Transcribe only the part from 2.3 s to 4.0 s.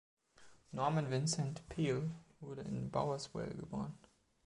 wurde in Bowersville geboren.